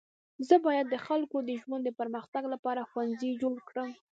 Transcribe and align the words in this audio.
زه 0.47 0.55
باید 0.65 0.85
د 0.89 0.95
خلکو 1.05 1.37
د 1.49 1.51
ژوند 1.61 1.83
د 1.85 1.89
پرمختګ 1.99 2.43
لپاره 2.53 2.87
ښوونځی 2.89 3.31
جوړه 3.41 3.61
کړم. 3.69 3.89